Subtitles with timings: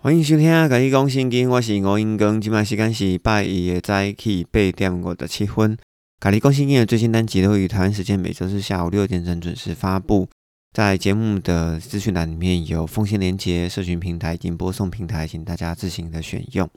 [0.00, 0.68] 欢迎收听啊！
[0.68, 5.76] 甲你讲圣经，我是吴英庚，今麦时间是拜一的早起八点五十七分。
[6.20, 10.28] 甲你讲圣经的最新单集都会于台湾时间每周四下午六点整准时发布。
[10.72, 16.70] 在节目的资讯栏里面有风险连接、社群平台以及播送平台，请大家自行的选用。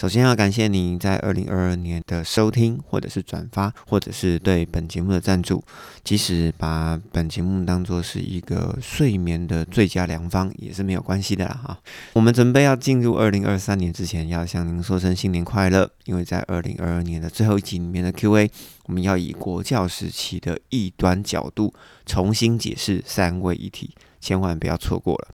[0.00, 5.62] 首先要感谢您在二零二二年的收听，或者是转发，或者是对本节目的赞助。
[6.02, 11.78] 即使把本节目当做是一个睡眠的最佳良方，也是没有关系的啦哈。
[12.14, 18.50] 我们准备要进入二零二三年之前，要向您说声新年快乐，因为在二零二二年的最后一集里面的 Q&A，
[18.86, 21.74] 我们要以国教时期的异端角度
[22.06, 25.28] 重新解释三位一体，千万不要错过了。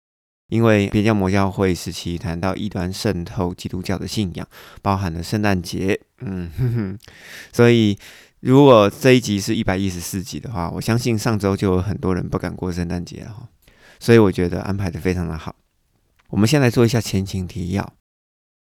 [0.54, 4.48] 因为别教魔教会时期谈到异端渗透基督教的信仰，
[4.84, 7.00] 包含了圣诞节，嗯，哼哼，
[7.52, 7.98] 所以
[8.40, 13.50] 如果这一集是一百一十四集的话，我相信上周就有很多人不敢过圣诞节了哈，
[14.00, 15.56] 所以我觉得安排的非常的好。
[16.30, 17.94] 我们先来做一下前情提要，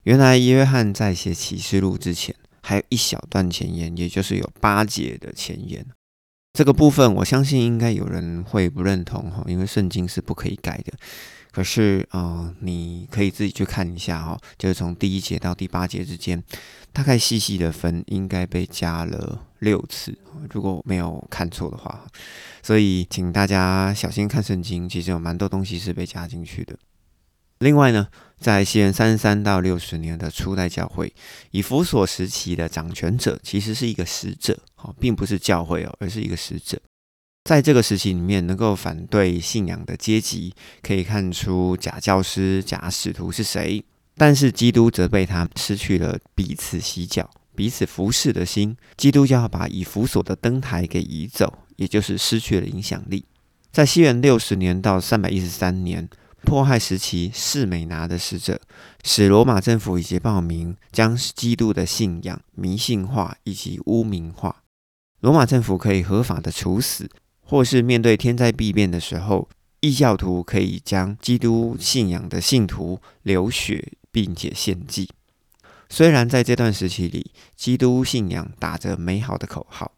[0.04, 5.84] 原来约翰在写启示录之前，还有一小段前言，也就是有八节的前言。
[6.54, 10.94] 这个部分我相信应该有人会不认同哈，因为圣经是不可以改的。
[11.52, 16.42] 可是啊，你可以自己去看一下哈，就是从第一节到第八节之间，
[16.92, 20.16] 大概细细的分，应该被加了六次，
[20.50, 22.06] 如果没有看错的话。
[22.62, 26.74] 所以请大家小心看圣经，其实有蛮多东西是被加进去的。
[27.58, 28.08] 另外呢，
[28.40, 31.12] 在西元三十三到六十年的初代教会，
[31.50, 36.80] 以弗所时期的掌权者其实是一个使者，哦，并不是教会哦，而是一个使者。
[37.44, 43.84] 在这个时期里面，能够反对信仰的阶级，可以看出假教师、假使徒是谁。
[44.14, 48.76] 但是基督责备他失去了彼此洗脚、彼此服侍的心。
[48.96, 53.24] 基督就要把以弗所的灯台给移走，也就是失去了影响力。
[53.72, 56.08] 在西元六十年到三百一十三年
[56.44, 58.60] 迫害时期，士美拿的使者
[59.02, 64.62] 使罗马政府以及暴民将基督的信仰迷信化以及污名化。
[65.20, 67.08] 罗马政府可以合法的处死。
[67.52, 69.46] 或是面对天灾必变的时候，
[69.80, 75.10] 异教徒可以将基督信仰的信徒流血，并且献祭。
[75.90, 79.92] 虽然在这段时期里，基督信仰打着美好的口号，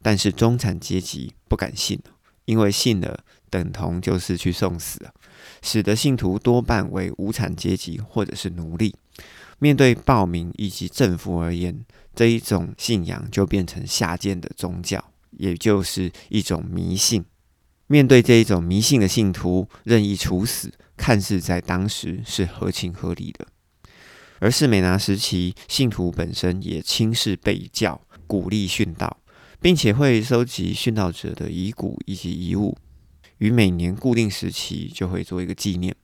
[0.00, 2.00] 但是中产阶级不敢信，
[2.44, 5.10] 因为信了等同就是去送死啊，
[5.62, 8.94] 使得信徒多半为无产阶级或者是奴隶。
[9.58, 11.84] 面对暴民以及政府而言，
[12.14, 15.09] 这一种信仰就变成下贱的宗教。
[15.32, 17.24] 也就是一种迷信，
[17.86, 23.46] 面对这一种迷信的信徒，任意处死，看似在当时是合情合理的。
[24.38, 29.18] 而是美拿时期，信徒本身也轻视被教，鼓励殉道，
[29.60, 32.78] 并且会收集殉道者的遗骨以及遗物，
[33.36, 35.94] 于每年固定时期就会做一个纪念。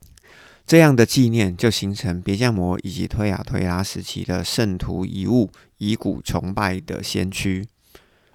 [0.67, 7.65] 这样的纪念就形成别降魔以及推雅推拉时期的圣徒遗物、遗骨崇拜的先驱。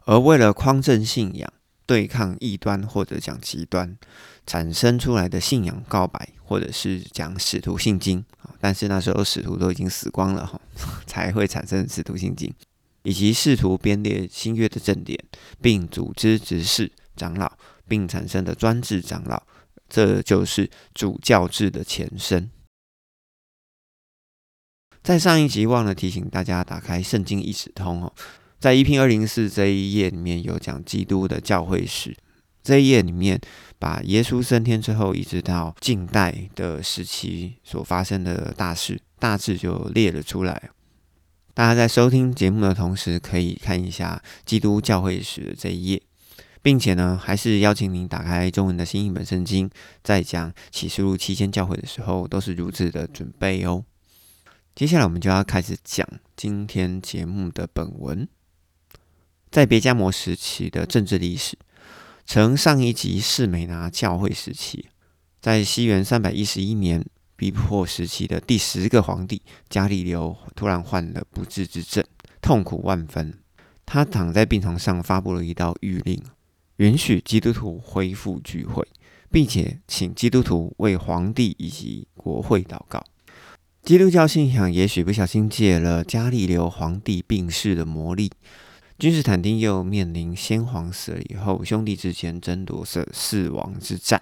[0.05, 1.53] 而为了匡正信仰、
[1.87, 3.97] 对抗异端或者讲极端，
[4.47, 10.61] 产生出来的信仰告白，或者是讲使徒信经啊，但是那时候使徒都已经死光了哈，
[11.07, 12.53] 才会产生使徒信经，
[13.03, 15.19] 以及试图编列新约的正典，
[15.61, 17.53] 并组织执事长老，
[17.87, 19.43] 并产生的专制长老，
[19.89, 22.51] 这就是主教制的前身。
[25.03, 28.13] 在上一集忘了提醒大家，打开圣经一史通哦。
[28.63, 32.17] 在一拼二零四这一页里面有讲基督的教会史，
[32.63, 33.41] 这一页里面
[33.77, 40.71] 把耶稣升天之后一直到近代的时期所发生的大事大致就列了出来。
[41.55, 46.03] 大家在收听节目的同时，可以看一下基督教会史的这一页，
[46.63, 49.69] 并且呢，还是邀请您打开中文的新译本圣经，
[50.05, 53.85] 在讲启示录期间教会的时候，都是如此的准备哦。
[54.77, 58.29] 接下来我们就要开始讲今天节目的本文。
[59.53, 61.59] 在别加摩时期的政治历史，
[62.25, 64.87] 曾上一集是美拿教会时期，
[65.43, 67.05] 在西元三百一十一年，
[67.37, 72.03] 逼迫时期的第十个皇帝加利流突然患了不治之症，
[72.41, 73.35] 痛苦万分。
[73.85, 76.19] 他躺在病床上，发布了一道谕令，
[76.77, 78.89] 允许基督徒恢复聚会，
[79.31, 83.05] 并且请基督徒为皇帝以及国会祷告。
[83.83, 88.31] 基督教信仰也许不小心借了加利流皇帝病逝的魔力。
[88.99, 94.21] 君士坦丁又面临先皇死了以后，兄弟之间争夺是四王之战。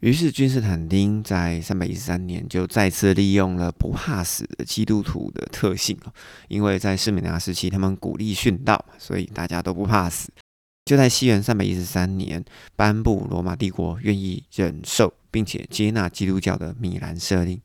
[0.00, 5.98] 于是君士坦丁在三百一十三年就再次利用了不怕死的基督徒的特性
[6.46, 10.30] 因为在士美拿时期他们鼓励殉道，所以大家都不怕死。
[10.84, 12.44] 就在西元三百一十三年，
[12.76, 17.60] 颁布罗马帝国愿意忍受并且接纳基督教的米兰设令，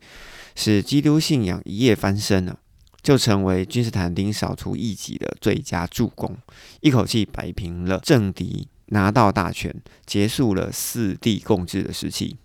[0.55, 2.59] 使基督信仰一夜翻身了，
[3.03, 6.35] 就成为君士坦丁扫除异己的最佳助攻，
[6.79, 12.37] 一口气摆平了政敌，拿到大权，结束了四帝共治的时期。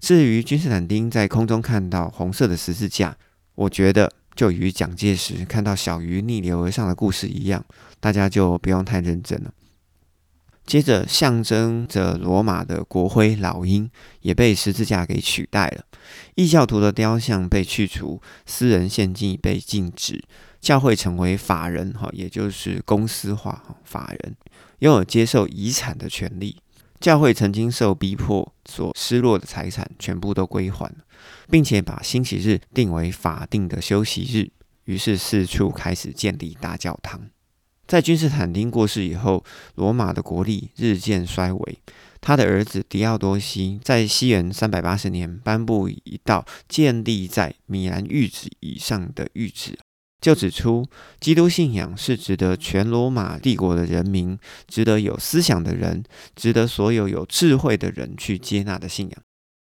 [0.00, 3.16] 至于君士坦丁在空中看到红色的十字架，
[3.54, 7.64] 我觉得就与蒋介石看到小鱼逆流而上的故事一样，
[8.00, 9.52] 大家就不用太认真了。
[10.66, 13.88] 接着，象征着罗马的国徽老鹰
[14.22, 15.84] 也被十字架给取代了，
[16.34, 20.24] 异教徒的雕像被去除，私人献祭被禁止，
[20.60, 24.36] 教会成为法人，哈，也就是公司化，法人
[24.80, 26.56] 拥有接受遗产的权利。
[26.98, 30.92] 教会曾经受逼迫所失落的财产全部都归还，
[31.48, 34.50] 并且把星期日定为法定的休息日，
[34.86, 37.20] 于是四处开始建立大教堂。
[37.86, 39.44] 在君士坦丁过世以后，
[39.76, 41.78] 罗马的国力日渐衰微。
[42.20, 49.78] 他的儿子狄奥多西在西元三百八十年颁布一道建立在米兰谕旨以上的谕旨，
[50.20, 50.84] 就指出
[51.20, 54.36] 基督信仰是值得全罗马帝国的人民、
[54.66, 56.02] 值得有思想的人、
[56.34, 59.22] 值得所有有智慧的人去接纳的信仰。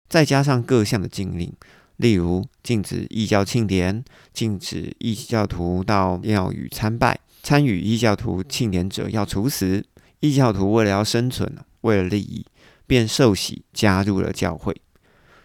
[0.09, 1.53] 再加上各项的禁令，
[1.95, 4.03] 例如禁止异教庆典，
[4.33, 7.17] 禁止异教徒到庙宇参拜。
[7.41, 9.85] 参与异教徒庆典者要处死。
[10.19, 12.45] 异教徒为了要生存，为了利益，
[12.85, 14.75] 便受洗加入了教会。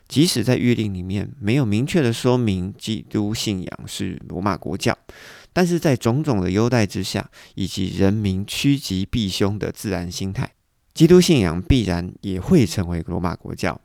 [0.07, 4.97] 即使在谕令里面没有明确的说明基督信仰是罗马国教，
[5.53, 10.53] 但是在种种的优待之下，以及人民趋吉避凶的自然心态，
[10.95, 13.81] 基督信仰必然也会成为罗马国教。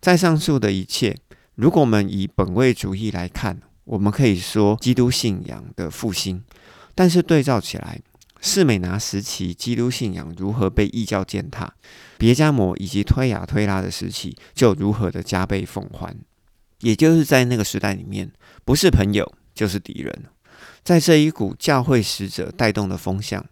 [0.00, 1.18] 在上述的一切，
[1.56, 6.42] 如果我们以本位主义来看，我们可以说基督信仰的复兴。
[6.94, 8.00] 但是对照起来，
[8.40, 11.74] 士美拿时期基督信仰如何被异教践踏，
[12.18, 16.14] 别加摩以及推雅推拉的时期就如何的加倍奉还。
[16.80, 18.30] 也就是在那个时代里面，
[18.64, 20.24] 不是朋友就是敌人。
[20.82, 23.44] 在这一股教会使者带动的风向，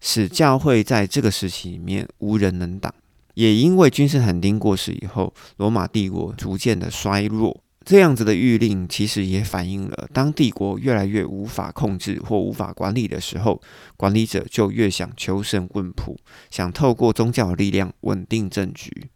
[0.00, 2.94] 使教会在这个时期里面无人能挡。
[3.34, 7.62] 也因为君士坦丁过世以后，罗马帝国逐渐的衰弱。
[7.90, 13.60] 这样子的谕令，其实也反映了当帝国越来越无法控制或无法管理的时候，
[13.96, 16.16] 管理者就越想求神问卜，
[16.52, 19.08] 想透过宗教的力量稳定政局。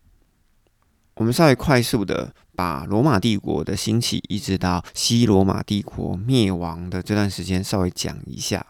[1.15, 8.67] 我们稍微快速的把罗马帝国的兴起，一直到西罗马帝国灭亡的这段时间稍微讲一下。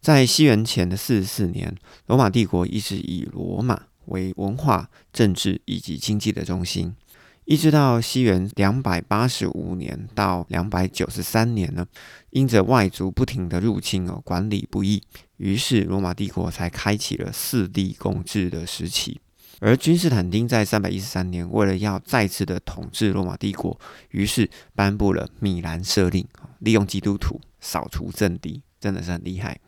[0.00, 1.74] 在西元前的四十四年，
[2.06, 6.94] 罗马帝国一直以罗马为文化、政治以及经济的中心。
[7.50, 11.84] 一直到西元两百八十五年到两百九十三年呢，
[12.30, 15.02] 因着外族不停的入侵哦，管理不易，
[15.38, 19.20] 于是罗马帝国才开启了四帝共治的时期。
[19.58, 23.76] 而君士坦丁在三百一十三年，为了要再次的统治罗马帝国，
[24.10, 26.24] 于是颁布了米兰赦令，
[26.60, 29.58] 利用基督徒扫除政敌，真的是很厉害。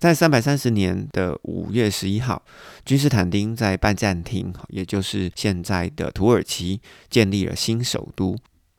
[0.00, 2.42] 在三百三十年的五月十一号，
[2.86, 6.80] 君士坦丁在拜占庭，也就是现在的土耳其，
[7.10, 8.34] 建立了新首都，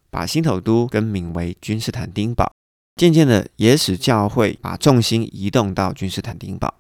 [0.10, 2.52] 把新首都更名为君士坦丁堡。
[2.96, 6.74] 渐渐的，也使教会把重心移动到君士坦丁堡。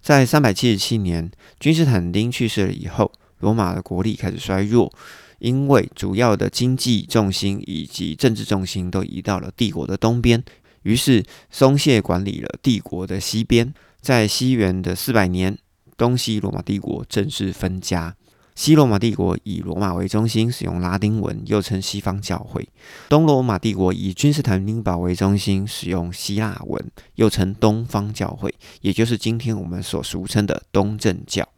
[0.00, 1.28] 在三百七十七年，
[1.58, 3.10] 君士坦丁去世了以后，
[3.40, 4.92] 罗马的国力开始衰弱，
[5.40, 10.44] 因为主要的经济重心以及政治重心都移到了帝国的东边。
[10.82, 15.58] 于是松懈管理了帝国的西边，在西元的四百年，
[15.96, 18.16] 东西罗马帝国正式分家。
[18.56, 22.62] 西罗马帝国以罗马为中心，使用拉丁文，又称西方教会；
[23.08, 31.48] 东罗马帝国以君士坦丁堡为中心，使用希腊文，又称东方教会，也就是今天我们所俗称的东正教。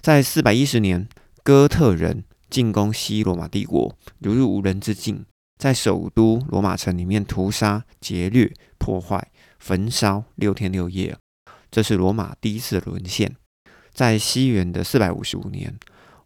[0.00, 1.08] 在四百一十年，
[1.42, 5.24] 哥特人进攻西罗马帝国，如入无人之境。
[5.60, 11.14] 在首都罗马城里面屠杀、劫掠、破坏、焚烧六天六夜，
[11.70, 13.36] 这是罗马第一次沦陷。
[13.92, 15.78] 在西元的四百五十五年，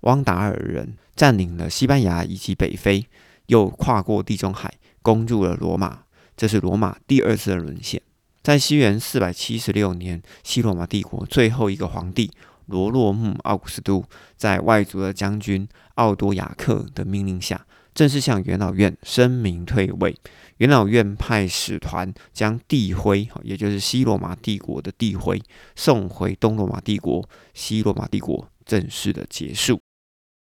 [0.02, 3.08] 汪达尔人占领了西班牙以及北非，
[3.46, 4.72] 又跨过地中海
[5.02, 6.04] 攻入了罗马，
[6.36, 8.00] 这是罗马第二次的沦陷。
[8.40, 12.30] 在西元四百七十六年，西罗马帝国最后一个皇帝
[12.66, 14.04] 罗洛穆奥古斯都，
[14.36, 17.66] 在外族的将军奥多亚克的命令下。
[17.94, 20.16] 正式向元老院声明退位，
[20.56, 25.40] 元老院派使团将帝徽，也就是西罗马帝国的帝徽，
[25.76, 29.80] 送回东罗马帝国，西罗马帝国正式的结束。